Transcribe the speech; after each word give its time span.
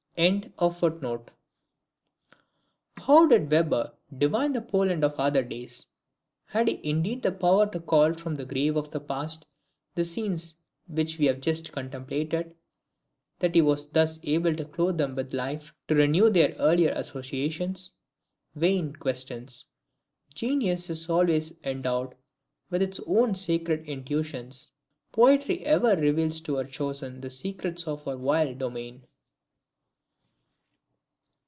]How 0.21 0.69
did 3.27 3.49
Weber 3.51 3.93
divine 4.15 4.51
the 4.51 4.61
Poland 4.61 5.03
of 5.05 5.15
other 5.17 5.41
days? 5.41 5.87
Had 6.47 6.67
he 6.67 6.81
indeed 6.87 7.23
the 7.23 7.31
power 7.31 7.65
to 7.71 7.79
call 7.79 8.13
from 8.13 8.35
the 8.35 8.43
grave 8.45 8.75
of 8.75 8.91
the 8.91 8.99
past, 8.99 9.45
the 9.95 10.03
scenes 10.05 10.55
which 10.87 11.17
we 11.17 11.25
have 11.25 11.39
just 11.39 11.71
contemplated, 11.71 12.53
that 13.39 13.55
he 13.55 13.61
was 13.61 13.89
thus 13.89 14.19
able 14.23 14.53
to 14.57 14.65
clothe 14.65 14.97
them 14.97 15.15
with 15.15 15.33
life, 15.33 15.73
to 15.87 15.95
renew 15.95 16.29
their 16.29 16.55
earlier 16.59 16.91
associations? 16.91 17.91
Vain 18.53 18.93
questions! 18.93 19.65
Genius 20.35 20.89
is 20.89 21.09
always 21.09 21.53
endowed 21.63 22.13
with 22.69 22.81
its 22.83 22.99
own 23.07 23.33
sacred 23.33 23.87
intuitions! 23.87 24.67
Poetry 25.13 25.65
ever 25.65 25.95
reveals 25.95 26.41
to 26.41 26.57
her 26.57 26.65
chosen 26.65 27.21
the 27.21 27.29
secrets 27.31 27.87
of 27.87 28.03
her 28.03 28.17
wild 28.17 28.59
domain! 28.59 29.05